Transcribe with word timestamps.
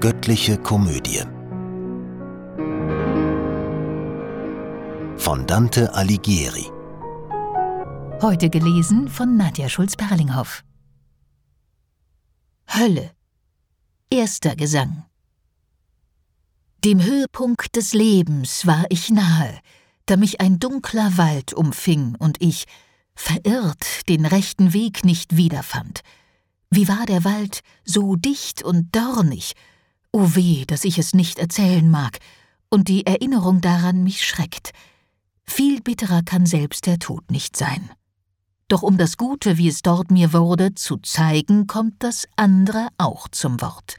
Göttliche 0.00 0.56
Komödie 0.56 1.24
von 5.16 5.44
Dante 5.48 5.92
Alighieri. 5.92 6.66
Heute 8.22 8.48
gelesen 8.48 9.08
von 9.08 9.36
Nadja 9.36 9.68
Schulz-Perlinghoff. 9.68 10.62
Hölle. 12.68 13.10
Erster 14.08 14.54
Gesang. 14.54 15.04
Dem 16.84 17.02
Höhepunkt 17.02 17.74
des 17.74 17.92
Lebens 17.92 18.68
war 18.68 18.84
ich 18.90 19.10
nahe, 19.10 19.58
da 20.06 20.16
mich 20.16 20.40
ein 20.40 20.60
dunkler 20.60 21.18
Wald 21.18 21.54
umfing 21.54 22.14
und 22.20 22.40
ich, 22.40 22.66
verirrt, 23.16 24.08
den 24.08 24.26
rechten 24.26 24.72
Weg 24.72 25.04
nicht 25.04 25.36
wiederfand. 25.36 26.02
Wie 26.70 26.86
war 26.86 27.04
der 27.04 27.24
Wald 27.24 27.62
so 27.84 28.14
dicht 28.14 28.62
und 28.62 28.94
dornig? 28.94 29.56
O 30.12 30.34
weh, 30.34 30.64
dass 30.66 30.84
ich 30.84 30.98
es 30.98 31.14
nicht 31.14 31.38
erzählen 31.38 31.88
mag, 31.90 32.18
und 32.70 32.88
die 32.88 33.06
Erinnerung 33.06 33.60
daran 33.60 34.02
mich 34.04 34.24
schreckt. 34.24 34.72
Viel 35.44 35.80
bitterer 35.80 36.22
kann 36.22 36.46
selbst 36.46 36.86
der 36.86 36.98
Tod 36.98 37.30
nicht 37.30 37.56
sein. 37.56 37.90
Doch 38.68 38.82
um 38.82 38.98
das 38.98 39.16
Gute, 39.16 39.56
wie 39.56 39.68
es 39.68 39.80
dort 39.80 40.10
mir 40.10 40.34
wurde, 40.34 40.74
zu 40.74 40.98
zeigen, 40.98 41.66
kommt 41.66 42.02
das 42.02 42.26
andere 42.36 42.88
auch 42.98 43.28
zum 43.28 43.60
Wort. 43.62 43.96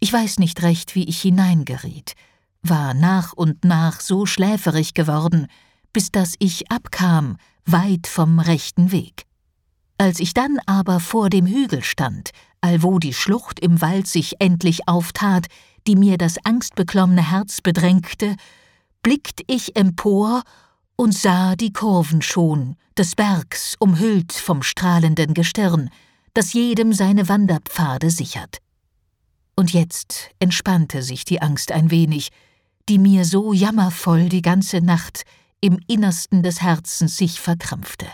Ich 0.00 0.12
weiß 0.12 0.38
nicht 0.38 0.62
recht, 0.62 0.94
wie 0.94 1.04
ich 1.04 1.20
hineingeriet, 1.20 2.14
war 2.62 2.94
nach 2.94 3.32
und 3.34 3.64
nach 3.64 4.00
so 4.00 4.26
schläferig 4.26 4.94
geworden, 4.94 5.48
bis 5.92 6.10
dass 6.10 6.34
ich 6.38 6.70
abkam, 6.70 7.36
weit 7.66 8.06
vom 8.06 8.38
rechten 8.38 8.90
Weg. 8.90 9.27
Als 9.98 10.20
ich 10.20 10.32
dann 10.32 10.58
aber 10.64 11.00
vor 11.00 11.28
dem 11.28 11.46
Hügel 11.46 11.82
stand, 11.82 12.30
allwo 12.60 13.00
die 13.00 13.12
Schlucht 13.12 13.58
im 13.58 13.80
Wald 13.80 14.06
sich 14.06 14.36
endlich 14.40 14.86
auftat, 14.86 15.46
die 15.88 15.96
mir 15.96 16.18
das 16.18 16.36
angstbeklommene 16.44 17.30
Herz 17.30 17.60
bedrängte, 17.60 18.36
blickt 19.02 19.42
ich 19.48 19.74
empor 19.74 20.42
und 20.94 21.14
sah 21.14 21.56
die 21.56 21.72
Kurven 21.72 22.22
schon 22.22 22.76
des 22.96 23.16
Bergs 23.16 23.74
umhüllt 23.78 24.32
vom 24.32 24.62
strahlenden 24.62 25.34
Gestirn, 25.34 25.90
das 26.32 26.52
jedem 26.52 26.92
seine 26.92 27.28
Wanderpfade 27.28 28.10
sichert. 28.10 28.58
Und 29.56 29.72
jetzt 29.72 30.30
entspannte 30.38 31.02
sich 31.02 31.24
die 31.24 31.42
Angst 31.42 31.72
ein 31.72 31.90
wenig, 31.90 32.30
die 32.88 32.98
mir 32.98 33.24
so 33.24 33.52
jammervoll 33.52 34.28
die 34.28 34.42
ganze 34.42 34.80
Nacht 34.80 35.24
im 35.60 35.80
Innersten 35.88 36.44
des 36.44 36.62
Herzens 36.62 37.16
sich 37.16 37.40
verkrampfte. 37.40 38.06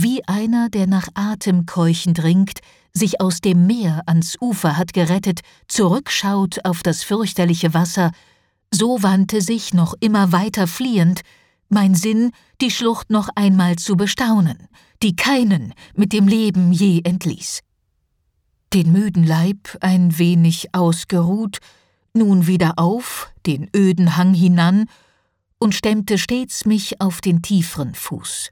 Wie 0.00 0.22
einer, 0.28 0.68
der 0.68 0.86
nach 0.86 1.08
Atem 1.14 1.66
keuchend 1.66 2.22
ringt, 2.22 2.60
sich 2.92 3.20
aus 3.20 3.40
dem 3.40 3.66
Meer 3.66 4.04
ans 4.06 4.36
Ufer 4.40 4.76
hat 4.76 4.92
gerettet, 4.92 5.40
zurückschaut 5.66 6.64
auf 6.64 6.84
das 6.84 7.02
fürchterliche 7.02 7.74
Wasser, 7.74 8.12
so 8.70 9.02
wandte 9.02 9.42
sich 9.42 9.74
noch 9.74 9.94
immer 9.98 10.30
weiter 10.30 10.68
fliehend 10.68 11.22
mein 11.68 11.96
Sinn, 11.96 12.30
die 12.60 12.70
Schlucht 12.70 13.10
noch 13.10 13.28
einmal 13.34 13.74
zu 13.74 13.96
bestaunen, 13.96 14.68
die 15.02 15.16
keinen 15.16 15.74
mit 15.96 16.12
dem 16.12 16.28
Leben 16.28 16.70
je 16.70 17.00
entließ. 17.02 17.62
Den 18.72 18.92
müden 18.92 19.24
Leib 19.24 19.76
ein 19.80 20.16
wenig 20.16 20.76
ausgeruht, 20.76 21.58
nun 22.14 22.46
wieder 22.46 22.74
auf, 22.76 23.32
den 23.46 23.68
öden 23.74 24.16
Hang 24.16 24.32
hinan, 24.32 24.84
und 25.58 25.74
stemmte 25.74 26.18
stets 26.18 26.66
mich 26.66 27.00
auf 27.00 27.20
den 27.20 27.42
tieferen 27.42 27.96
Fuß. 27.96 28.50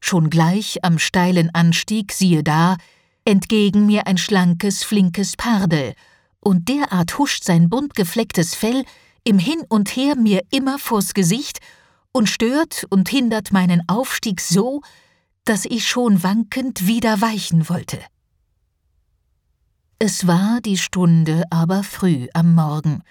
Schon 0.00 0.30
gleich 0.30 0.82
am 0.82 0.98
steilen 0.98 1.54
Anstieg, 1.54 2.12
siehe 2.12 2.42
da, 2.42 2.76
entgegen 3.24 3.86
mir 3.86 4.06
ein 4.06 4.18
schlankes, 4.18 4.82
flinkes 4.82 5.36
Pardel, 5.36 5.94
und 6.40 6.68
derart 6.68 7.18
huscht 7.18 7.44
sein 7.44 7.68
bunt 7.68 7.94
geflecktes 7.94 8.54
Fell 8.54 8.84
im 9.24 9.38
Hin 9.38 9.62
und 9.68 9.94
Her 9.94 10.16
mir 10.16 10.42
immer 10.50 10.78
vors 10.78 11.12
Gesicht 11.14 11.60
und 12.12 12.28
stört 12.28 12.86
und 12.88 13.08
hindert 13.08 13.52
meinen 13.52 13.82
Aufstieg 13.88 14.40
so, 14.40 14.80
dass 15.44 15.64
ich 15.64 15.86
schon 15.86 16.22
wankend 16.22 16.86
wieder 16.86 17.20
weichen 17.20 17.68
wollte. 17.68 17.98
Es 19.98 20.26
war 20.26 20.60
die 20.62 20.78
Stunde 20.78 21.44
aber 21.50 21.82
früh 21.82 22.28
am 22.32 22.54
Morgen, 22.54 23.02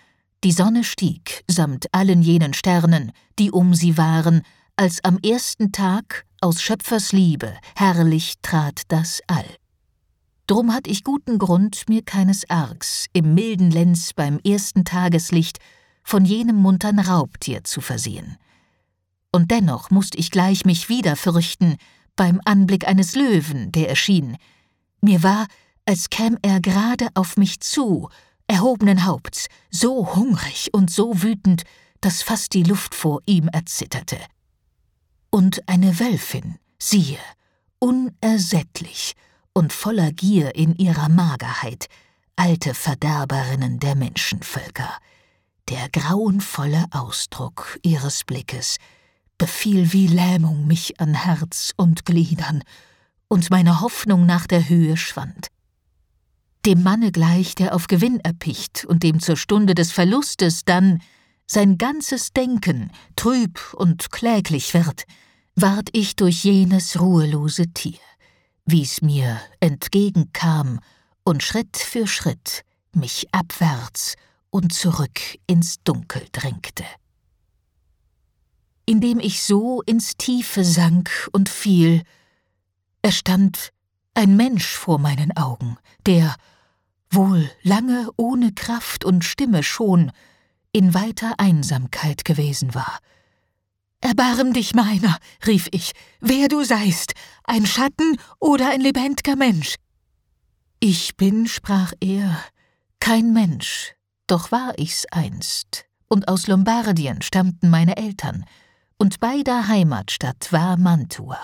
die 0.44 0.52
Sonne 0.52 0.84
stieg 0.84 1.44
samt 1.48 1.94
allen 1.94 2.22
jenen 2.22 2.54
Sternen, 2.54 3.12
die 3.38 3.52
um 3.52 3.74
sie 3.74 3.98
waren, 3.98 4.42
als 4.76 5.04
am 5.04 5.20
ersten 5.20 5.72
Tag 5.72 6.26
aus 6.42 6.62
Schöpfers 6.62 7.12
Liebe 7.12 7.54
herrlich 7.76 8.36
trat 8.42 8.84
das 8.88 9.22
All. 9.28 9.46
Drum 10.48 10.74
hatt 10.74 10.88
ich 10.88 11.04
guten 11.04 11.38
Grund, 11.38 11.88
mir 11.90 12.02
keines 12.02 12.50
Args 12.50 13.08
im 13.14 13.34
milden 13.34 13.72
Lenz 13.72 14.14
beim 14.14 14.40
ersten 14.46 14.86
Tageslicht 14.86 15.60
von 16.04 16.26
jenem 16.26 16.56
muntern 16.56 17.00
Raubtier 17.00 17.64
zu 17.64 17.82
versehen. 17.82 18.38
Und 19.32 19.52
dennoch 19.52 19.92
musst 19.92 20.16
ich 20.16 20.32
gleich 20.32 20.66
mich 20.66 20.90
wieder 20.90 21.16
fürchten 21.16 21.76
beim 22.16 22.42
Anblick 22.46 22.88
eines 22.88 23.16
Löwen, 23.16 23.72
der 23.72 23.90
erschien. 23.90 24.38
Mir 25.02 25.22
war, 25.22 25.46
als 25.86 26.10
käm 26.10 26.38
er 26.42 26.62
gerade 26.62 27.10
auf 27.14 27.38
mich 27.38 27.60
zu, 27.60 28.10
erhobenen 28.48 29.06
Haupts, 29.06 29.48
so 29.70 30.16
hungrig 30.16 30.70
und 30.74 30.90
so 30.90 31.22
wütend, 31.22 31.64
dass 32.02 32.24
fast 32.24 32.54
die 32.54 32.64
Luft 32.64 32.96
vor 32.96 33.22
ihm 33.26 33.48
erzitterte. 33.50 34.18
Und 35.30 35.68
eine 35.68 36.00
Wölfin, 36.00 36.58
siehe, 36.80 37.20
unersättlich 37.80 39.14
und 39.54 39.74
voller 39.74 40.12
Gier 40.12 40.56
in 40.56 40.76
ihrer 40.76 41.10
Magerheit, 41.10 41.88
alte 42.36 42.74
Verderberinnen 42.74 43.80
der 43.80 43.96
Menschenvölker, 43.96 44.90
der 45.70 45.90
grauenvolle 45.90 46.86
Ausdruck 46.92 47.78
ihres 47.84 48.24
Blickes 48.24 48.78
befiel 49.38 49.94
wie 49.94 50.08
Lähmung 50.08 50.68
mich 50.68 51.00
an 51.00 51.14
Herz 51.14 51.74
und 51.78 52.06
Gliedern, 52.06 52.64
und 53.30 53.52
meine 53.52 53.82
Hoffnung 53.82 54.26
nach 54.26 54.48
der 54.48 54.68
Höhe 54.68 54.98
schwand. 54.98 55.48
Dem 56.66 56.84
Manne 56.84 57.12
gleich, 57.12 57.56
der 57.56 57.76
auf 57.76 57.88
Gewinn 57.88 58.20
erpicht 58.20 58.86
und 58.86 59.04
dem 59.04 59.20
zur 59.20 59.38
Stunde 59.38 59.76
des 59.76 59.92
Verlustes 59.92 60.66
dann 60.66 61.02
sein 61.52 61.80
ganzes 61.80 62.32
Denken 62.32 62.92
trüb 63.16 63.74
und 63.74 64.12
kläglich 64.12 64.76
wird, 64.76 65.06
ward 65.56 65.90
ich 65.94 66.16
durch 66.16 66.44
jenes 66.44 67.00
ruhelose 67.00 67.74
Tier, 67.74 68.00
wie's 68.66 69.02
mir 69.02 69.42
entgegenkam 69.60 70.80
und 71.24 71.42
Schritt 71.42 71.76
für 71.76 72.06
Schritt 72.06 72.64
mich 72.94 73.28
abwärts 73.32 74.16
und 74.52 74.74
zurück 74.74 75.20
ins 75.48 75.82
Dunkel 75.84 76.22
drängte. 76.32 76.86
Indem 78.86 79.20
ich 79.20 79.42
so 79.42 79.82
ins 79.82 80.18
Tiefe 80.18 80.64
sank 80.64 81.30
und 81.32 81.50
fiel, 81.50 82.04
erstand 83.02 83.72
ein 84.14 84.36
Mensch 84.36 84.68
vor 84.68 85.00
meinen 85.00 85.36
Augen, 85.36 85.78
der, 86.06 86.36
wohl 87.10 87.50
lange 87.64 88.10
ohne 88.18 88.54
Kraft 88.54 89.04
und 89.04 89.26
Stimme 89.26 89.64
schon, 89.64 90.12
in 90.72 90.94
weiter 90.94 91.34
Einsamkeit 91.38 92.26
gewesen 92.26 92.76
war. 92.76 93.00
Erbarm 94.02 94.54
dich 94.54 94.74
meiner, 94.74 95.18
rief 95.46 95.68
ich, 95.72 95.92
wer 96.22 96.48
du 96.48 96.64
seist, 96.64 97.14
ein 97.44 97.66
Schatten 97.66 98.18
oder 98.40 98.70
ein 98.70 98.82
lebendiger 98.82 99.36
Mensch. 99.36 99.76
Ich 100.80 101.18
bin, 101.18 101.48
sprach 101.48 101.92
er, 102.00 102.40
kein 103.00 103.34
Mensch, 103.34 103.94
doch 104.28 104.52
war 104.52 104.74
ich's 104.78 105.06
einst, 105.12 105.86
und 106.08 106.28
aus 106.30 106.48
Lombardien 106.48 107.22
stammten 107.22 107.70
meine 107.70 107.98
Eltern, 107.98 108.46
und 108.98 109.20
beider 109.20 109.68
Heimatstadt 109.68 110.52
war 110.54 110.78
Mantua. 110.78 111.40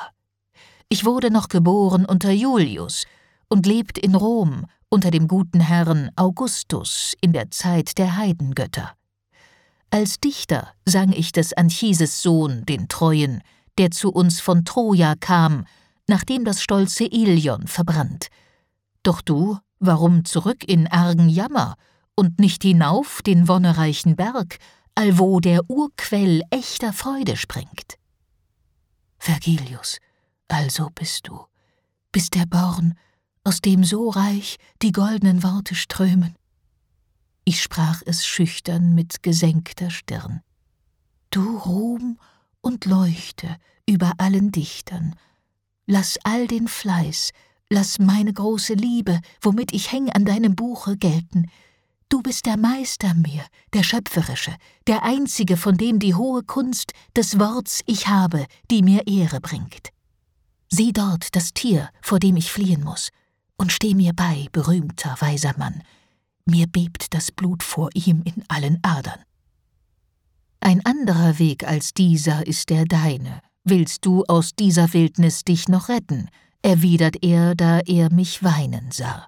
Ich 0.87 1.03
wurde 1.03 1.31
noch 1.31 1.49
geboren 1.49 2.05
unter 2.05 2.31
Julius 2.31 3.05
und 3.49 3.65
lebt 3.65 3.97
in 3.97 4.15
Rom 4.15 4.65
unter 4.89 5.11
dem 5.11 5.27
guten 5.27 5.59
Herrn 5.59 6.11
Augustus 6.15 7.15
in 7.21 7.33
der 7.33 7.51
Zeit 7.51 7.97
der 7.97 8.15
Heidengötter. 8.15 8.95
Als 9.95 10.19
Dichter 10.19 10.73
sang 10.85 11.13
ich 11.13 11.31
des 11.31 11.53
Anchises 11.53 12.21
Sohn, 12.21 12.65
den 12.65 12.89
Treuen, 12.89 13.41
der 13.77 13.91
zu 13.91 14.11
uns 14.11 14.41
von 14.41 14.65
Troja 14.65 15.15
kam, 15.17 15.65
nachdem 16.05 16.43
das 16.43 16.61
stolze 16.61 17.05
Ilion 17.05 17.65
verbrannt. 17.65 18.27
Doch 19.03 19.21
du, 19.21 19.57
warum 19.79 20.25
zurück 20.25 20.65
in 20.67 20.87
argen 20.87 21.29
Jammer, 21.29 21.75
und 22.13 22.39
nicht 22.39 22.63
hinauf 22.63 23.21
den 23.21 23.47
wonnereichen 23.47 24.17
Berg, 24.17 24.57
allwo 24.95 25.39
der 25.39 25.61
Urquell 25.69 26.41
echter 26.49 26.91
Freude 26.91 27.37
springt. 27.37 27.97
Vergilius, 29.17 29.99
also 30.49 30.89
bist 30.93 31.29
du, 31.29 31.39
bist 32.11 32.35
der 32.35 32.45
Born, 32.45 32.95
aus 33.45 33.61
dem 33.61 33.85
so 33.85 34.09
reich 34.09 34.57
die 34.81 34.91
goldenen 34.91 35.41
Worte 35.41 35.73
strömen. 35.73 36.35
Ich 37.45 37.61
sprach 37.61 38.01
es 38.05 38.25
schüchtern 38.25 38.93
mit 38.93 39.23
gesenkter 39.23 39.91
Stirn. 39.91 40.41
Du 41.29 41.57
Ruhm 41.57 42.19
und 42.61 42.85
Leuchte 42.85 43.55
über 43.87 44.13
allen 44.17 44.51
Dichtern, 44.51 45.15
lass 45.85 46.17
all 46.23 46.47
den 46.47 46.67
Fleiß, 46.67 47.31
lass 47.69 47.99
meine 47.99 48.33
große 48.33 48.73
Liebe, 48.73 49.21
womit 49.41 49.73
ich 49.73 49.91
häng 49.91 50.09
an 50.09 50.25
deinem 50.25 50.55
Buche 50.55 50.97
gelten, 50.97 51.47
Du 52.09 52.21
bist 52.21 52.45
der 52.45 52.55
Meister 52.55 53.13
mir, 53.15 53.43
der 53.73 53.83
Schöpferische, 53.83 54.55
der 54.87 55.03
Einzige, 55.03 55.57
von 55.57 55.75
dem 55.75 55.99
die 55.99 56.13
hohe 56.13 56.43
Kunst 56.43 56.93
des 57.15 57.39
Worts 57.39 57.81
ich 57.87 58.07
habe, 58.07 58.45
die 58.69 58.83
mir 58.83 59.07
Ehre 59.07 59.41
bringt. 59.41 59.89
Sieh 60.69 60.93
dort 60.93 61.35
das 61.35 61.53
Tier, 61.53 61.89
vor 62.01 62.19
dem 62.19 62.37
ich 62.37 62.51
fliehen 62.51 62.83
muss, 62.83 63.09
und 63.57 63.71
steh 63.71 63.95
mir 63.95 64.13
bei, 64.13 64.47
berühmter, 64.51 65.15
weiser 65.19 65.55
Mann. 65.57 65.81
Mir 66.45 66.67
bebt 66.67 67.13
das 67.13 67.31
Blut 67.31 67.63
vor 67.63 67.89
ihm 67.93 68.21
in 68.23 68.43
allen 68.47 68.79
Adern. 68.83 69.19
Ein 70.59 70.85
anderer 70.85 71.39
Weg 71.39 71.63
als 71.63 71.93
dieser 71.93 72.45
ist 72.45 72.69
der 72.69 72.85
deine. 72.85 73.41
Willst 73.63 74.05
du 74.05 74.23
aus 74.27 74.51
dieser 74.55 74.93
Wildnis 74.93 75.43
dich 75.43 75.67
noch 75.67 75.89
retten? 75.89 76.29
erwidert 76.61 77.17
er, 77.23 77.55
da 77.55 77.79
er 77.79 78.11
mich 78.11 78.43
weinen 78.43 78.91
sah. 78.91 79.27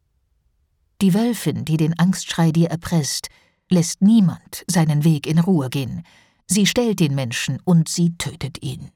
Die 1.02 1.14
Wölfin, 1.14 1.66
die 1.66 1.78
den 1.78 1.98
Angstschrei 2.00 2.52
dir 2.52 2.70
erpresst, 2.70 3.30
lässt 3.70 4.02
niemand 4.02 4.64
seinen 4.68 5.04
Weg 5.04 5.28
in 5.28 5.38
Ruhe 5.38 5.70
gehen. 5.70 6.04
Sie 6.48 6.66
stellt 6.66 7.00
den 7.00 7.14
Menschen 7.14 7.60
und 7.64 7.90
sie 7.90 8.16
tötet 8.18 8.64
ihn. 8.64 8.90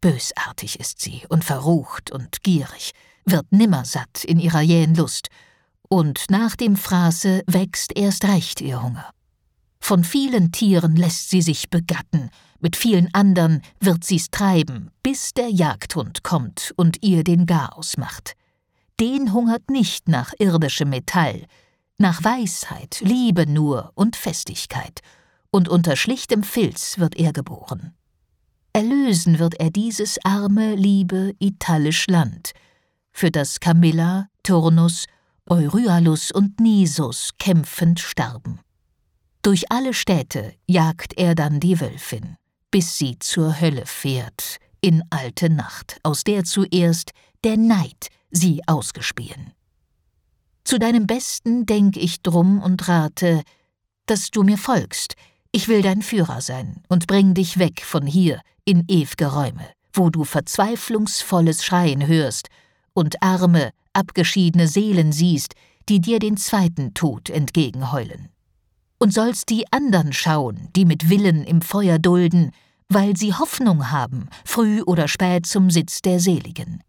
Bösartig 0.00 0.78
ist 0.78 1.00
sie 1.00 1.22
und 1.28 1.44
verrucht 1.44 2.10
und 2.10 2.42
gierig, 2.42 2.92
wird 3.24 3.50
nimmer 3.50 3.84
satt 3.84 4.24
in 4.24 4.38
ihrer 4.38 4.60
jähen 4.60 4.94
Lust, 4.94 5.28
und 5.90 6.24
nach 6.30 6.56
dem 6.56 6.76
Fraße 6.76 7.42
wächst 7.46 7.94
erst 7.94 8.24
recht 8.24 8.62
ihr 8.62 8.82
Hunger. 8.82 9.10
Von 9.80 10.04
vielen 10.04 10.52
Tieren 10.52 10.96
lässt 10.96 11.28
sie 11.28 11.42
sich 11.42 11.68
begatten, 11.68 12.30
mit 12.58 12.76
vielen 12.76 13.12
andern 13.12 13.60
wird 13.80 14.04
sie's 14.04 14.30
treiben, 14.30 14.90
bis 15.02 15.34
der 15.34 15.50
Jagdhund 15.50 16.22
kommt 16.22 16.72
und 16.76 17.02
ihr 17.02 17.24
den 17.24 17.44
Garaus 17.44 17.98
macht 17.98 18.34
den 19.00 19.32
hungert 19.32 19.70
nicht 19.70 20.08
nach 20.08 20.34
irdischem 20.38 20.90
Metall, 20.90 21.46
nach 21.96 22.22
Weisheit, 22.22 23.00
Liebe 23.00 23.50
nur 23.50 23.92
und 23.94 24.14
Festigkeit, 24.14 25.00
und 25.50 25.68
unter 25.68 25.96
schlichtem 25.96 26.42
Filz 26.42 26.98
wird 26.98 27.16
er 27.16 27.32
geboren. 27.32 27.94
Erlösen 28.74 29.38
wird 29.38 29.58
er 29.58 29.70
dieses 29.70 30.18
arme, 30.22 30.74
liebe, 30.74 31.32
italisch 31.38 32.06
Land, 32.08 32.52
für 33.10 33.30
das 33.30 33.58
Camilla, 33.58 34.28
Turnus, 34.42 35.06
Euryalus 35.50 36.30
und 36.30 36.60
Nisus 36.60 37.30
kämpfend 37.38 37.98
starben. 37.98 38.60
Durch 39.42 39.72
alle 39.72 39.94
Städte 39.94 40.54
jagt 40.68 41.18
er 41.18 41.34
dann 41.34 41.58
die 41.58 41.80
Wölfin, 41.80 42.36
bis 42.70 42.96
sie 42.96 43.18
zur 43.18 43.60
Hölle 43.60 43.84
fährt, 43.84 44.58
in 44.80 45.02
alte 45.10 45.50
Nacht, 45.50 45.98
aus 46.04 46.22
der 46.22 46.44
zuerst 46.44 47.10
der 47.42 47.56
Neid 47.56 48.08
sie 48.30 48.62
ausgespielen. 48.66 49.52
Zu 50.62 50.78
deinem 50.78 51.08
Besten 51.08 51.66
denk 51.66 51.96
ich 51.96 52.22
drum 52.22 52.62
und 52.62 52.86
rate, 52.86 53.42
dass 54.06 54.30
du 54.30 54.44
mir 54.44 54.58
folgst, 54.58 55.14
ich 55.50 55.66
will 55.66 55.82
dein 55.82 56.02
Führer 56.02 56.42
sein 56.42 56.84
und 56.88 57.08
bring 57.08 57.34
dich 57.34 57.58
weg 57.58 57.82
von 57.84 58.06
hier 58.06 58.40
in 58.64 58.86
ew'ge 58.86 59.26
Räume, 59.26 59.66
wo 59.92 60.10
du 60.10 60.22
verzweiflungsvolles 60.22 61.64
Schreien 61.64 62.06
hörst 62.06 62.50
und 62.92 63.20
arme, 63.20 63.72
abgeschiedene 63.92 64.68
Seelen 64.68 65.12
siehst, 65.12 65.54
die 65.88 66.00
dir 66.00 66.18
den 66.18 66.36
zweiten 66.36 66.94
Tod 66.94 67.30
entgegenheulen. 67.30 68.28
Und 68.98 69.14
sollst 69.14 69.48
die 69.48 69.64
andern 69.72 70.12
schauen, 70.12 70.68
die 70.76 70.84
mit 70.84 71.08
Willen 71.08 71.44
im 71.44 71.62
Feuer 71.62 71.98
dulden, 71.98 72.52
weil 72.88 73.16
sie 73.16 73.32
Hoffnung 73.32 73.90
haben, 73.90 74.28
früh 74.44 74.82
oder 74.82 75.08
spät 75.08 75.46
zum 75.46 75.70
Sitz 75.70 76.02
der 76.02 76.20
Seligen. 76.20 76.82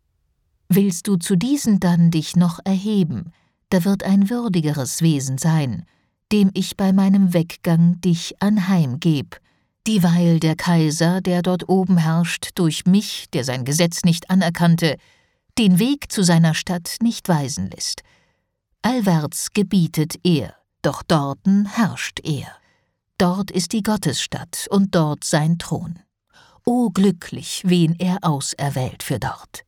Willst 0.68 1.08
du 1.08 1.16
zu 1.18 1.36
diesen 1.36 1.80
dann 1.80 2.12
dich 2.12 2.36
noch 2.36 2.60
erheben, 2.64 3.32
da 3.70 3.86
wird 3.86 4.04
ein 4.04 4.30
würdigeres 4.30 5.02
Wesen 5.02 5.38
sein, 5.38 5.86
dem 6.32 6.52
ich 6.54 6.78
bei 6.78 6.94
meinem 6.94 7.34
Weggang 7.34 8.00
dich 8.02 8.42
anheimgeb, 8.42 9.40
dieweil 9.88 10.40
der 10.40 10.56
Kaiser, 10.56 11.22
der 11.22 11.42
dort 11.42 11.68
oben 11.70 11.98
herrscht, 11.98 12.52
durch 12.56 12.86
mich, 12.86 13.30
der 13.34 13.44
sein 13.44 13.66
Gesetz 13.66 14.04
nicht 14.04 14.30
anerkannte, 14.30 14.98
den 15.58 15.80
Weg 15.80 16.12
zu 16.12 16.24
seiner 16.24 16.54
Stadt 16.54 16.98
nicht 17.02 17.30
weisen 17.30 17.70
lässt. 17.70 18.04
Allwärts 18.82 19.54
gebietet 19.54 20.16
er, 20.24 20.56
doch 20.82 21.04
dorten 21.04 21.66
herrscht 21.66 22.20
er. 22.24 22.48
Dort 23.18 23.52
ist 23.52 23.74
die 23.74 23.84
Gottesstadt 23.84 24.68
und 24.72 24.96
dort 24.96 25.24
sein 25.24 25.60
Thron. 25.60 26.00
O 26.66 26.90
glücklich, 26.90 27.64
wen 27.66 27.96
er 28.00 28.20
auserwählt 28.22 29.04
für 29.04 29.20
dort. 29.20 29.64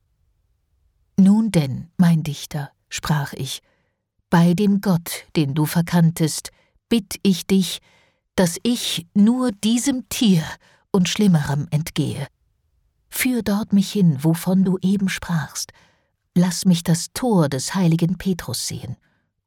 Nun 1.16 1.52
denn, 1.52 1.90
mein 1.96 2.22
Dichter, 2.22 2.70
sprach 2.88 3.32
ich, 3.32 3.60
bei 4.30 4.54
dem 4.54 4.80
Gott, 4.80 5.26
den 5.36 5.54
du 5.54 5.66
verkanntest, 5.66 6.50
bitt 6.88 7.16
ich 7.22 7.46
dich, 7.46 7.78
dass 8.34 8.58
ich 8.64 9.06
nur 9.14 9.52
diesem 9.52 10.08
Tier 10.08 10.42
und 10.90 11.08
Schlimmerem 11.08 11.68
entgehe. 11.70 12.26
Führ 13.16 13.42
dort 13.42 13.72
mich 13.72 13.90
hin, 13.92 14.22
wovon 14.22 14.64
du 14.64 14.76
eben 14.82 15.08
sprachst, 15.08 15.72
lass 16.34 16.66
mich 16.66 16.82
das 16.82 17.12
Tor 17.14 17.48
des 17.48 17.74
heiligen 17.74 18.18
Petrus 18.18 18.66
sehen 18.66 18.96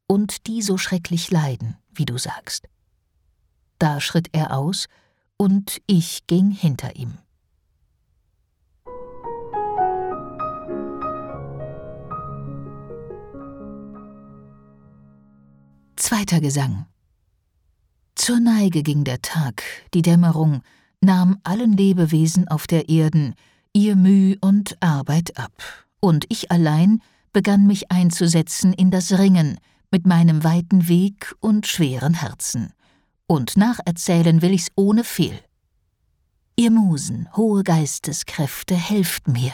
und 0.08 0.48
die 0.48 0.62
so 0.64 0.78
schrecklich 0.78 1.30
leiden, 1.32 1.76
wie 1.94 2.06
du 2.06 2.18
sagst. 2.18 2.70
Da 3.78 4.00
schritt 4.00 4.30
er 4.32 4.58
aus, 4.58 4.88
und 5.36 5.82
ich 5.86 6.26
ging 6.28 6.50
hinter 6.50 6.96
ihm. 6.96 7.20
Zweiter 15.98 16.40
Gesang. 16.40 16.88
Zur 18.16 18.40
Neige 18.40 18.82
ging 18.82 19.04
der 19.04 19.22
Tag, 19.22 19.62
die 19.94 20.02
Dämmerung 20.02 20.62
nahm 21.02 21.38
allen 21.44 21.74
Lebewesen 21.74 22.48
auf 22.48 22.66
der 22.66 22.90
Erden 22.90 23.36
ihr 23.78 23.96
Müh 23.96 24.38
und 24.42 24.76
Arbeit 24.82 25.38
ab, 25.38 25.54
und 26.00 26.26
ich 26.30 26.50
allein 26.50 27.00
begann 27.32 27.68
mich 27.68 27.92
einzusetzen 27.92 28.74
in 28.74 28.90
das 28.90 29.20
Ringen 29.20 29.60
mit 29.92 30.08
meinem 30.08 30.44
weiten 30.44 30.88
Weg 30.88 31.36
und 31.42 31.68
schweren 31.68 32.16
Herzen. 32.16 32.74
Und 33.28 33.56
nacherzählen 33.56 34.42
will 34.42 34.52
ich's 34.52 34.72
ohne 34.76 35.04
Fehl. 35.04 35.40
Ihr 36.56 36.72
Musen, 36.72 37.30
hohe 37.38 37.64
Geisteskräfte, 37.64 38.74
helft 38.74 39.28
mir, 39.28 39.54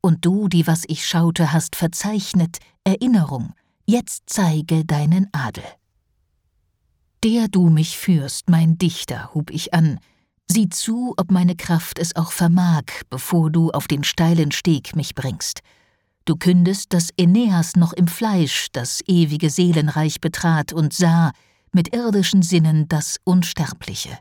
und 0.00 0.24
du, 0.24 0.46
die 0.46 0.68
was 0.68 0.84
ich 0.86 1.04
schaute, 1.04 1.52
hast 1.52 1.74
verzeichnet, 1.74 2.58
Erinnerung, 2.84 3.52
jetzt 3.84 4.22
zeige 4.26 4.84
deinen 4.84 5.26
Adel. 5.32 5.64
Der 7.24 7.48
du 7.48 7.68
mich 7.68 7.98
führst, 7.98 8.48
mein 8.48 8.78
Dichter, 8.78 9.34
hub 9.34 9.50
ich 9.50 9.74
an, 9.74 9.98
sieh 10.46 10.68
zu, 10.68 11.14
ob 11.16 11.30
meine 11.30 11.56
Kraft 11.56 11.98
es 11.98 12.16
auch 12.16 12.32
vermag, 12.32 12.84
bevor 13.10 13.50
du 13.50 13.70
auf 13.70 13.88
den 13.88 14.04
steilen 14.04 14.52
Steg 14.52 14.96
mich 14.96 15.14
bringst. 15.14 15.60
Du 16.24 16.36
kündest, 16.36 16.92
dass 16.92 17.10
Aeneas 17.18 17.76
noch 17.76 17.92
im 17.92 18.08
Fleisch 18.08 18.68
das 18.72 19.00
ewige 19.06 19.50
Seelenreich 19.50 20.20
betrat 20.20 20.72
und 20.72 20.92
sah, 20.92 21.32
mit 21.72 21.94
irdischen 21.94 22.42
Sinnen 22.42 22.88
das 22.88 23.18
Unsterbliche. 23.24 24.18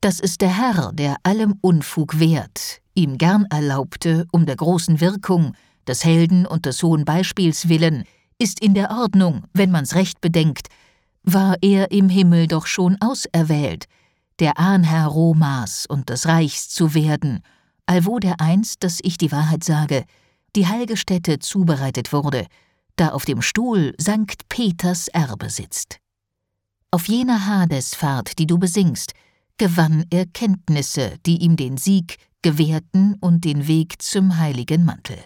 Dass 0.00 0.20
es 0.20 0.36
der 0.36 0.56
Herr, 0.56 0.92
der 0.92 1.16
allem 1.22 1.54
Unfug 1.60 2.18
wehrt, 2.18 2.80
ihm 2.94 3.18
gern 3.18 3.46
erlaubte, 3.50 4.26
um 4.32 4.46
der 4.46 4.56
großen 4.56 5.00
Wirkung, 5.00 5.54
des 5.86 6.04
Helden 6.04 6.46
und 6.46 6.66
des 6.66 6.82
hohen 6.82 7.04
Beispiels 7.04 7.68
willen, 7.68 8.04
ist 8.38 8.60
in 8.60 8.74
der 8.74 8.90
Ordnung, 8.90 9.44
wenn 9.54 9.70
man's 9.70 9.94
recht 9.94 10.20
bedenkt, 10.20 10.68
war 11.22 11.56
er 11.62 11.90
im 11.90 12.08
Himmel 12.08 12.46
doch 12.46 12.66
schon 12.66 12.96
auserwählt, 13.00 13.86
der 14.38 14.58
Ahnherr 14.58 15.06
Romas 15.06 15.86
und 15.86 16.10
des 16.10 16.26
Reichs 16.26 16.68
zu 16.68 16.94
werden, 16.94 17.42
allwo 17.86 18.18
der 18.18 18.40
einst, 18.40 18.84
dass 18.84 19.00
ich 19.02 19.18
die 19.18 19.32
Wahrheit 19.32 19.64
sage, 19.64 20.04
die 20.54 20.66
heilige 20.66 20.96
Stätte 20.96 21.38
zubereitet 21.38 22.12
wurde, 22.12 22.46
da 22.96 23.10
auf 23.10 23.24
dem 23.24 23.42
Stuhl 23.42 23.94
Sankt 23.98 24.48
Peters 24.48 25.08
Erbe 25.08 25.50
sitzt. 25.50 25.98
Auf 26.90 27.08
jener 27.08 27.46
Hadesfahrt, 27.46 28.38
die 28.38 28.46
du 28.46 28.58
besingst, 28.58 29.12
gewann 29.58 30.04
er 30.10 30.26
Kenntnisse, 30.26 31.18
die 31.26 31.42
ihm 31.42 31.56
den 31.56 31.76
Sieg 31.76 32.18
gewährten 32.42 33.16
und 33.20 33.44
den 33.44 33.66
Weg 33.66 34.00
zum 34.00 34.38
heiligen 34.38 34.84
Mantel. 34.84 35.18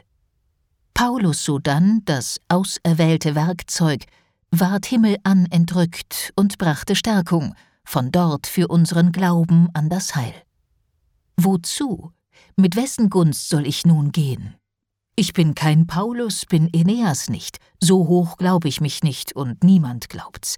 Paulus 0.95 1.45
sodann, 1.45 2.02
das 2.05 2.40
auserwählte 2.49 3.35
Werkzeug, 3.35 4.05
ward 4.50 4.87
himmelan 4.87 5.47
entrückt 5.50 6.33
und 6.37 6.59
brachte 6.59 6.97
Stärkung, 6.97 7.55
von 7.85 8.13
dort 8.13 8.47
für 8.47 8.69
unseren 8.69 9.13
Glauben 9.13 9.69
an 9.75 9.89
das 9.89 10.15
Heil. 10.15 10.35
Wozu? 11.37 12.13
Mit 12.57 12.77
wessen 12.77 13.11
Gunst 13.11 13.49
soll 13.49 13.67
ich 13.67 13.87
nun 13.87 14.13
gehen? 14.13 14.55
Ich 15.17 15.33
bin 15.33 15.55
kein 15.55 15.87
Paulus, 15.87 16.47
bin 16.47 16.71
Aeneas 16.75 17.29
nicht, 17.29 17.59
so 17.81 18.09
hoch 18.09 18.37
glaub 18.37 18.65
ich 18.65 18.81
mich 18.81 19.03
nicht 19.03 19.35
und 19.35 19.63
niemand 19.65 20.09
glaubt's. 20.09 20.57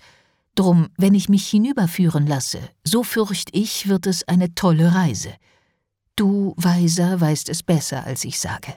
Drum, 0.55 0.88
wenn 0.99 1.14
ich 1.14 1.29
mich 1.29 1.49
hinüberführen 1.49 2.26
lasse, 2.26 2.61
so 2.85 3.02
fürcht 3.02 3.49
ich, 3.52 3.88
wird 3.88 4.07
es 4.07 4.26
eine 4.29 4.55
tolle 4.55 4.95
Reise. 4.95 5.35
Du, 6.14 6.55
Weiser, 6.57 7.21
weißt 7.21 7.49
es 7.49 7.62
besser, 7.62 8.05
als 8.05 8.25
ich 8.25 8.38
sage. 8.38 8.75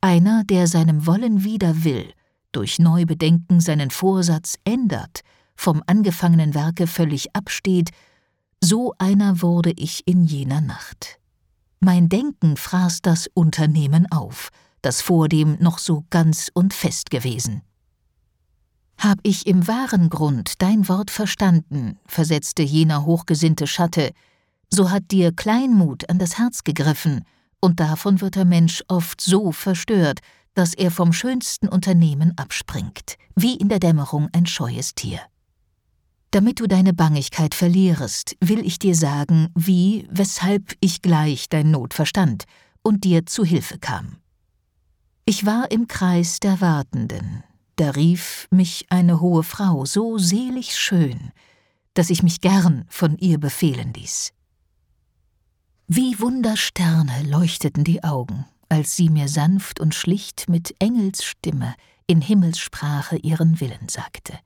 Einer, 0.00 0.44
der 0.44 0.66
seinem 0.66 1.06
Wollen 1.06 1.44
wider 1.44 1.82
will, 1.82 2.12
durch 2.52 2.78
Neubedenken 2.78 3.60
seinen 3.60 3.90
Vorsatz 3.90 4.56
ändert, 4.64 5.22
vom 5.58 5.82
angefangenen 5.86 6.54
Werke 6.54 6.86
völlig 6.86 7.34
absteht, 7.34 7.90
so 8.62 8.94
einer 8.98 9.42
wurde 9.42 9.72
ich 9.72 10.06
in 10.06 10.24
jener 10.24 10.60
Nacht. 10.60 11.18
Mein 11.80 12.08
Denken 12.08 12.56
fraß 12.56 13.02
das 13.02 13.28
Unternehmen 13.34 14.10
auf, 14.10 14.50
das 14.82 15.00
vordem 15.00 15.56
noch 15.60 15.78
so 15.78 16.04
ganz 16.10 16.48
und 16.54 16.72
fest 16.72 17.10
gewesen. 17.10 17.62
Hab 18.98 19.18
ich 19.24 19.46
im 19.46 19.66
wahren 19.66 20.10
Grund 20.10 20.62
dein 20.62 20.88
Wort 20.88 21.10
verstanden, 21.10 21.98
versetzte 22.06 22.62
jener 22.62 23.04
hochgesinnte 23.04 23.66
Schatte, 23.66 24.12
so 24.70 24.90
hat 24.90 25.10
dir 25.10 25.32
Kleinmut 25.32 26.08
an 26.08 26.18
das 26.18 26.38
Herz 26.38 26.62
gegriffen, 26.62 27.24
und 27.60 27.80
davon 27.80 28.20
wird 28.20 28.36
der 28.36 28.44
Mensch 28.44 28.84
oft 28.86 29.20
so 29.20 29.50
verstört, 29.50 30.20
dass 30.54 30.74
er 30.74 30.92
vom 30.92 31.12
schönsten 31.12 31.68
Unternehmen 31.68 32.32
abspringt, 32.36 33.16
wie 33.34 33.56
in 33.56 33.68
der 33.68 33.80
Dämmerung 33.80 34.28
ein 34.32 34.46
scheues 34.46 34.94
Tier. 34.94 35.20
Damit 36.30 36.60
du 36.60 36.66
deine 36.66 36.92
Bangigkeit 36.92 37.54
verlierest, 37.54 38.36
will 38.40 38.64
ich 38.64 38.78
dir 38.78 38.94
sagen, 38.94 39.48
wie, 39.54 40.06
weshalb 40.10 40.76
ich 40.80 41.00
gleich 41.00 41.48
dein 41.48 41.70
Not 41.70 41.94
verstand 41.94 42.44
und 42.82 43.04
dir 43.04 43.24
zu 43.24 43.44
Hilfe 43.44 43.78
kam. 43.78 44.18
Ich 45.24 45.46
war 45.46 45.70
im 45.70 45.88
Kreis 45.88 46.40
der 46.40 46.60
Wartenden, 46.60 47.44
da 47.76 47.90
rief 47.90 48.46
mich 48.50 48.86
eine 48.90 49.20
hohe 49.20 49.42
Frau 49.42 49.84
so 49.84 50.18
selig 50.18 50.76
schön, 50.76 51.30
dass 51.94 52.10
ich 52.10 52.22
mich 52.22 52.40
gern 52.40 52.84
von 52.88 53.16
ihr 53.18 53.38
befehlen 53.38 53.92
ließ. 53.94 54.32
Wie 55.86 56.18
Wundersterne 56.20 57.22
leuchteten 57.22 57.84
die 57.84 58.04
Augen, 58.04 58.44
als 58.68 58.96
sie 58.96 59.08
mir 59.08 59.28
sanft 59.28 59.80
und 59.80 59.94
schlicht 59.94 60.48
mit 60.48 60.74
Engelsstimme 60.78 61.74
in 62.06 62.20
Himmelssprache 62.20 63.16
ihren 63.16 63.60
Willen 63.60 63.88
sagte. 63.88 64.38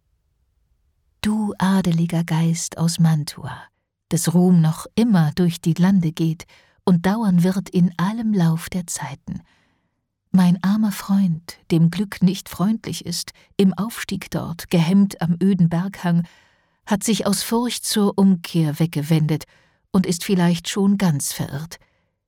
Du 1.25 1.55
adeliger 1.59 2.25
Geist 2.25 2.79
aus 2.79 2.99
Mantua, 2.99 3.57
des 4.11 4.35
Ruhm 4.35 4.61
noch 4.61 4.89
immer 4.97 5.31
durch 5.37 5.61
die 5.61 5.75
Lande 5.75 6.11
geht 6.11 6.47
und 6.85 7.07
dauern 7.07 7.45
wird 7.45 7.71
in 7.71 7.97
allem 7.97 8.35
Lauf 8.35 8.69
der 8.69 8.89
Zeiten. 8.89 9.41
Mein 10.33 10.61
armer 10.65 10.91
Freund, 10.91 11.59
dem 11.71 11.93
Glück 11.93 12.25
nicht 12.25 12.49
freundlich 12.49 13.07
ist, 13.07 13.31
im 13.57 13.73
Aufstieg 13.73 14.33
dort, 14.33 14.69
gehemmt 14.69 15.23
am 15.23 15.37
öden 15.41 15.69
Berghang, 15.69 16.27
hat 16.87 17.05
sich 17.05 17.25
aus 17.25 17.45
Furcht 17.45 17.87
zur 17.87 18.19
Umkehr 18.19 18.81
weggewendet 18.81 19.45
und 19.93 20.07
ist 20.07 20.25
vielleicht 20.25 20.69
schon 20.69 20.99
ganz 20.99 21.33
verirrt. 21.33 21.79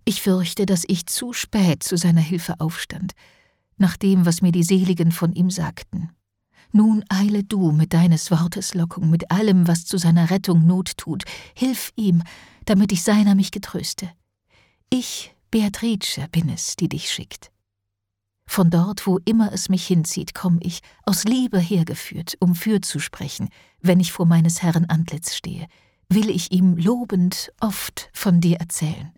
Ich 0.05 0.23
fürchte, 0.23 0.67
dass 0.67 0.85
ich 0.87 1.07
zu 1.07 1.33
spät 1.33 1.83
zu 1.83 1.97
seiner 1.97 2.21
Hilfe 2.21 2.61
aufstand, 2.61 3.15
nach 3.77 3.97
dem, 3.97 4.25
was 4.25 4.41
mir 4.41 4.53
die 4.53 4.63
Seligen 4.63 5.11
von 5.11 5.33
ihm 5.33 5.51
sagten. 5.51 6.11
Nun 6.77 7.05
eile 7.09 7.45
du 7.45 7.71
mit 7.71 7.93
deines 7.93 8.33
Wortes 8.33 8.75
Lockung, 8.75 9.09
mit 9.09 9.31
allem, 9.31 9.69
was 9.69 9.85
zu 9.85 9.97
seiner 9.97 10.31
Rettung 10.31 10.67
Not 10.67 10.97
tut. 10.97 11.23
Hilf 11.55 11.93
ihm, 11.95 12.25
damit 12.65 12.91
ich 12.91 13.05
seiner 13.05 13.37
mich 13.37 13.53
getröste. 13.53 14.11
Ich, 14.91 15.33
Beatrice, 15.53 16.27
bin 16.33 16.49
es, 16.49 16.75
die 16.75 16.89
dich 16.89 17.13
schickt. 17.13 17.53
Von 18.49 18.71
dort, 18.71 19.07
wo 19.07 19.21
immer 19.25 19.53
es 19.53 19.69
mich 19.69 19.87
hinzieht, 19.87 20.35
komm 20.35 20.59
ich, 20.61 20.81
aus 21.05 21.23
Liebe 21.23 21.61
hergeführt, 21.61 22.35
um 22.41 22.57
für 22.57 22.81
zu 22.81 22.99
sprechen, 22.99 23.51
wenn 23.81 24.01
ich 24.01 24.11
vor 24.11 24.27
meines 24.27 24.61
Herrn 24.61 24.87
Antlitz 24.87 25.37
stehe, 25.37 25.69
will 26.09 26.29
ich 26.29 26.51
ihm 26.51 26.77
lobend 26.77 27.53
oft 27.61 28.11
von 28.13 28.41
dir 28.41 28.57
erzählen. 28.57 29.13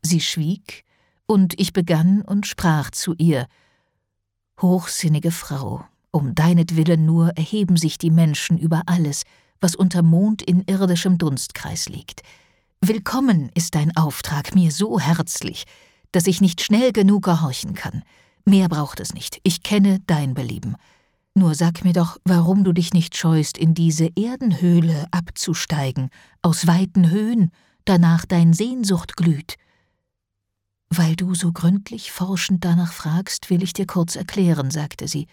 Sie 0.00 0.22
schwieg, 0.22 0.86
und 1.26 1.60
ich 1.60 1.74
begann 1.74 2.22
und 2.22 2.46
sprach 2.46 2.90
zu 2.90 3.14
ihr, 3.18 3.46
Hochsinnige 4.62 5.32
Frau, 5.32 5.84
um 6.12 6.36
deinetwillen 6.36 7.04
nur 7.04 7.30
erheben 7.36 7.76
sich 7.76 7.98
die 7.98 8.12
Menschen 8.12 8.58
über 8.58 8.82
alles, 8.86 9.24
was 9.60 9.74
unter 9.74 10.02
Mond 10.02 10.40
in 10.40 10.62
irdischem 10.68 11.18
Dunstkreis 11.18 11.88
liegt. 11.88 12.22
Willkommen 12.80 13.50
ist 13.56 13.74
dein 13.74 13.96
Auftrag 13.96 14.54
mir 14.54 14.70
so 14.70 15.00
herzlich, 15.00 15.64
dass 16.12 16.28
ich 16.28 16.40
nicht 16.40 16.60
schnell 16.60 16.92
genug 16.92 17.24
gehorchen 17.24 17.74
kann. 17.74 18.04
Mehr 18.44 18.68
braucht 18.68 19.00
es 19.00 19.14
nicht, 19.14 19.40
ich 19.42 19.64
kenne 19.64 19.98
dein 20.06 20.34
Belieben. 20.34 20.76
Nur 21.34 21.56
sag 21.56 21.82
mir 21.84 21.92
doch, 21.92 22.18
warum 22.24 22.62
du 22.62 22.72
dich 22.72 22.94
nicht 22.94 23.16
scheust, 23.16 23.58
in 23.58 23.74
diese 23.74 24.10
Erdenhöhle 24.14 25.06
abzusteigen, 25.10 26.08
aus 26.40 26.68
weiten 26.68 27.10
Höhen, 27.10 27.50
danach 27.84 28.26
dein 28.26 28.52
Sehnsucht 28.52 29.16
glüht. 29.16 29.56
Weil 30.94 31.16
du 31.16 31.34
so 31.34 31.52
gründlich 31.52 32.12
forschend 32.12 32.66
danach 32.66 32.92
fragst, 32.92 33.48
will 33.48 33.62
ich 33.62 33.72
dir 33.72 33.86
kurz 33.86 34.14
erklären, 34.14 34.70
sagte 34.70 35.08
sie, 35.08 35.26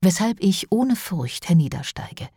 weshalb 0.00 0.40
ich 0.40 0.70
ohne 0.70 0.94
Furcht 0.94 1.48
herniedersteige. 1.48 2.28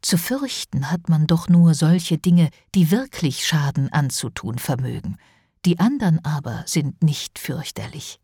Zu 0.00 0.16
fürchten 0.16 0.90
hat 0.90 1.10
man 1.10 1.26
doch 1.26 1.50
nur 1.50 1.74
solche 1.74 2.16
Dinge, 2.16 2.48
die 2.74 2.90
wirklich 2.90 3.46
Schaden 3.46 3.92
anzutun 3.92 4.58
vermögen, 4.58 5.18
die 5.66 5.78
andern 5.80 6.18
aber 6.22 6.64
sind 6.66 7.02
nicht 7.02 7.38
fürchterlich. 7.38 8.20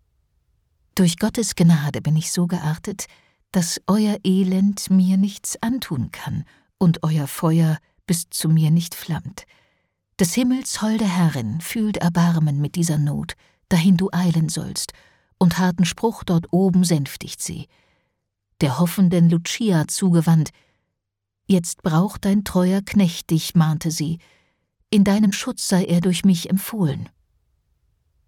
Durch 0.95 1.19
Gottes 1.19 1.57
Gnade 1.57 2.00
bin 2.00 2.17
ich 2.17 2.33
so 2.33 2.47
geartet, 2.47 3.05
dass 3.53 3.83
euer 3.87 4.17
Elend 4.25 4.89
mir 4.89 5.19
nichts 5.19 5.62
antun 5.62 6.11
kann 6.11 6.45
und 6.79 7.03
euer 7.03 7.27
Feuer 7.27 7.77
bis 8.07 8.31
zu 8.31 8.49
mir 8.49 8.71
nicht 8.71 8.95
flammt. 8.95 9.45
Des 10.21 10.35
Himmels 10.35 10.83
holde 10.83 11.07
Herrin 11.07 11.62
fühlt 11.62 11.97
Erbarmen 11.97 12.61
mit 12.61 12.75
dieser 12.75 12.99
Not, 12.99 13.37
dahin 13.71 13.97
du 13.97 14.11
eilen 14.12 14.50
sollst, 14.50 14.93
und 15.39 15.57
harten 15.57 15.87
Spruch 15.87 16.25
dort 16.25 16.53
oben 16.53 16.85
sänftigt 16.85 17.41
sie. 17.41 17.69
Der 18.61 18.79
hoffenden 18.79 19.31
Lucia 19.31 19.89
zugewandt, 19.89 20.50
Jetzt 21.47 21.83
braucht 21.83 22.27
dein 22.27 22.45
treuer 22.45 22.83
Knecht 22.83 23.31
dich, 23.31 23.55
mahnte 23.55 23.91
sie, 23.91 24.19
in 24.91 25.05
deinem 25.05 25.33
Schutz 25.33 25.67
sei 25.67 25.85
er 25.85 26.03
durch 26.03 26.23
mich 26.23 26.50
empfohlen. 26.50 27.09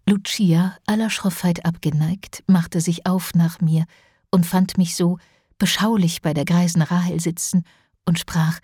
Lucia, 0.09 0.75
aller 0.87 1.11
Schroffheit 1.11 1.63
abgeneigt, 1.63 2.43
machte 2.47 2.81
sich 2.81 3.05
auf 3.05 3.35
nach 3.35 3.61
mir 3.61 3.85
und 4.31 4.47
fand 4.47 4.79
mich 4.79 4.95
so 4.95 5.19
beschaulich 5.59 6.23
bei 6.23 6.33
der 6.33 6.45
greisen 6.45 6.81
Rahel 6.81 7.19
sitzen 7.19 7.63
und 8.03 8.17
sprach: 8.17 8.59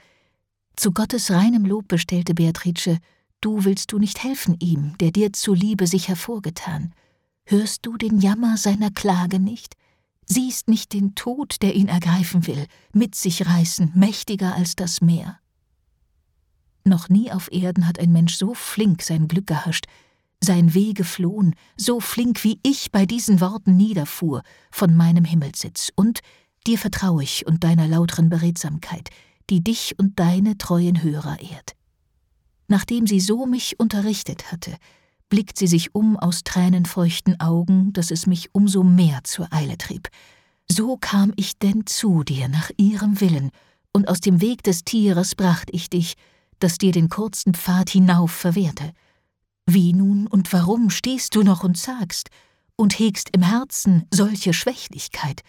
Zu 0.76 0.94
Gottes 0.94 1.30
reinem 1.30 1.64
Lob 1.64 1.88
bestellte 1.88 2.34
Beatrice, 2.34 2.98
Du 3.42 3.64
willst 3.64 3.92
du 3.92 4.00
nicht 4.00 4.24
helfen 4.24 4.58
ihm, 4.60 4.98
der 4.98 5.12
dir 5.12 5.32
zuliebe 5.32 5.88
sich 5.88 6.10
hervorgetan. 6.10 6.94
Hörst 7.46 7.86
du 7.86 7.96
den 7.96 8.20
Jammer 8.20 8.58
seiner 8.58 8.92
Klage 8.92 9.40
nicht? 9.40 9.76
Siehst 10.26 10.68
nicht 10.68 10.94
den 10.94 11.16
Tod, 11.16 11.62
der 11.62 11.74
ihn 11.76 11.88
ergreifen 11.88 12.46
will, 12.48 12.68
mit 12.94 13.16
sich 13.16 13.46
reißen, 13.46 13.94
mächtiger 13.96 14.54
als 14.56 14.76
das 14.76 15.02
Meer? 15.02 15.40
Noch 16.84 17.10
nie 17.10 17.32
auf 17.32 17.52
Erden 17.52 17.88
hat 17.88 17.98
ein 17.98 18.12
Mensch 18.12 18.36
so 18.36 18.54
flink 18.54 19.02
sein 19.02 19.28
Glück 19.28 19.48
gehascht, 19.48 19.86
sein 20.42 20.74
Weh 20.74 20.94
geflohen, 20.94 21.56
so 21.78 22.00
flink 22.00 22.44
wie 22.44 22.60
ich 22.64 22.92
bei 22.92 23.06
diesen 23.06 23.42
Worten 23.42 23.78
niederfuhr 23.78 24.44
von 24.72 24.96
meinem 24.96 25.26
Himmelssitz, 25.26 25.92
und 25.96 26.20
dir 26.68 26.78
vertrau 26.78 27.20
ich 27.20 27.48
und 27.48 27.64
deiner 27.64 27.88
lauteren 27.88 28.30
Beredsamkeit, 28.30 29.10
die 29.50 29.64
dich 29.64 29.98
und 29.98 30.20
deine 30.20 30.58
treuen 30.58 31.04
Hörer 31.04 31.40
ehrt. 31.40 31.79
Nachdem 32.70 33.08
sie 33.08 33.20
so 33.20 33.48
mich 33.48 33.80
unterrichtet 33.80 34.52
hatte, 34.52 34.78
blickt 35.28 35.58
sie 35.58 35.68
sich 35.68 35.94
um 35.96 36.18
aus 36.18 36.44
tränenfeuchten 36.44 37.40
Augen, 37.40 37.92
dass 37.94 38.12
es 38.12 38.28
mich 38.28 38.54
umso 38.54 38.84
mehr 38.84 39.22
zur 39.24 39.52
Eile 39.52 39.78
trieb. 39.78 40.08
So 40.72 40.96
kam 40.96 41.34
ich 41.36 41.58
denn 41.58 41.88
zu 41.88 42.24
dir 42.24 42.48
nach 42.48 42.70
ihrem 42.78 43.20
Willen, 43.20 43.50
und 43.92 44.08
aus 44.08 44.22
dem 44.22 44.40
Weg 44.40 44.62
des 44.62 44.84
Tieres 44.84 45.34
bracht 45.34 45.70
ich 45.72 45.90
dich, 45.90 46.14
das 46.60 46.78
dir 46.78 46.92
den 46.92 47.10
kurzen 47.10 47.56
Pfad 47.56 47.90
hinauf 47.90 48.32
verwehrte. 48.32 48.92
Wie 49.66 49.94
nun 49.94 50.28
und 50.28 50.54
warum 50.54 50.92
stehst 50.92 51.36
du 51.36 51.42
noch 51.42 51.64
und 51.64 51.76
zagst 51.76 52.30
und 52.76 53.00
hegst 53.00 53.30
im 53.32 53.42
Herzen 53.42 54.06
solche 54.14 54.54
Schwächlichkeit? 54.54 55.42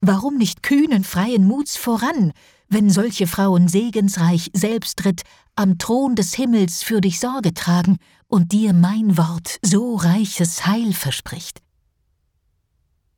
Warum 0.00 0.38
nicht 0.38 0.62
kühnen, 0.62 1.02
freien 1.02 1.44
Muts 1.44 1.76
voran, 1.76 2.32
wenn 2.68 2.88
solche 2.88 3.26
Frauen 3.26 3.66
segensreich 3.66 4.50
selbstritt 4.54 5.22
am 5.54 5.78
Thron 5.78 6.14
des 6.14 6.34
Himmels 6.34 6.82
für 6.82 7.00
dich 7.00 7.20
Sorge 7.20 7.54
tragen 7.54 7.98
und 8.26 8.52
dir 8.52 8.72
mein 8.72 9.16
Wort 9.18 9.58
so 9.62 9.96
reiches 9.96 10.66
Heil 10.66 10.92
verspricht. 10.92 11.60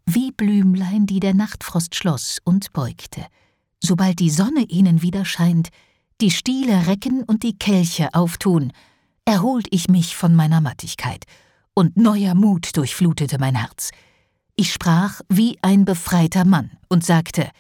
Wie 0.07 0.33
Blümlein, 0.33 1.07
die 1.07 1.21
der 1.21 1.35
Nachtfrost 1.35 1.95
schloss 1.95 2.39
und 2.45 2.73
beugte, 2.73 3.25
sobald 3.83 4.19
die 4.19 4.31
Sonne 4.31 4.63
ihnen 4.63 5.03
wieder 5.03 5.25
scheint, 5.25 5.69
die 6.21 6.31
Stiele 6.31 6.87
recken 6.87 7.23
und 7.23 7.43
die 7.43 7.57
Kelche 7.57 8.13
auftun, 8.15 8.73
erholt 9.25 9.67
ich 9.71 9.89
mich 9.89 10.17
von 10.17 10.35
meiner 10.35 10.61
Mattigkeit, 10.61 11.25
und 11.75 11.97
neuer 11.97 12.35
Mut 12.35 12.77
durchflutete 12.77 13.39
mein 13.39 13.57
Herz. 13.57 13.91
Ich 14.57 14.73
sprach 14.73 15.21
wie 15.29 15.59
ein 15.63 15.85
befreiter 15.85 16.45
Mann 16.45 16.71
und 16.89 17.05
sagte, 17.05 17.51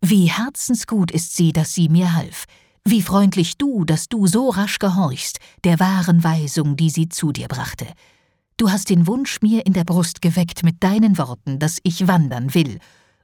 wie 0.00 0.30
herzensgut 0.30 1.10
ist 1.10 1.36
sie, 1.36 1.52
dass 1.52 1.74
sie 1.74 1.88
mir 1.88 2.14
half. 2.14 2.44
Wie 2.86 3.00
freundlich 3.00 3.56
du, 3.56 3.86
dass 3.86 4.08
du 4.08 4.26
so 4.26 4.50
rasch 4.50 4.78
gehorchst, 4.78 5.38
der 5.64 5.80
wahren 5.80 6.22
Weisung, 6.22 6.76
die 6.76 6.90
sie 6.90 7.08
zu 7.08 7.32
dir 7.32 7.48
brachte. 7.48 7.86
Du 8.58 8.70
hast 8.70 8.90
den 8.90 9.06
Wunsch 9.06 9.40
mir 9.40 9.64
in 9.64 9.72
der 9.72 9.84
Brust 9.84 10.20
geweckt 10.20 10.62
mit 10.62 10.82
deinen 10.82 11.16
Worten, 11.16 11.58
dass 11.58 11.78
ich 11.82 12.06
wandern 12.06 12.52
will 12.52 12.78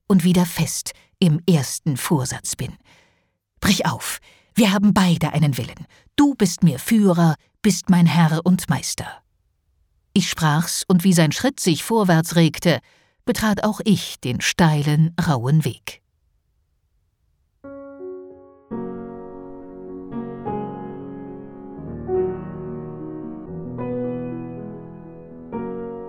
und 0.07 0.25
wieder 0.25 0.47
fest 0.47 0.93
im 1.19 1.40
ersten 1.49 1.99
Vorsatz 1.99 2.57
bin. 2.57 2.73
Brich 3.61 3.85
auf, 3.85 4.19
wir 4.55 4.73
haben 4.73 4.95
beide 4.95 5.35
einen 5.35 5.59
Willen. 5.59 5.87
Du 6.17 6.35
bist 6.35 6.62
mir 6.62 6.79
Führer, 6.79 7.35
bist 7.61 7.90
mein 7.90 8.07
Herr 8.07 8.40
und 8.45 8.71
Meister. 8.71 9.23
Ich 10.14 10.31
sprach's, 10.31 10.85
und 10.88 11.05
wie 11.05 11.12
sein 11.12 11.33
Schritt 11.33 11.61
sich 11.61 11.85
vorwärts 11.85 12.35
regte, 12.35 12.81
betrat 13.26 13.62
auch 13.62 13.81
ich 13.85 14.19
den 14.21 14.40
steilen, 14.40 15.14
rauen 15.25 15.67
Weg. 15.67 16.00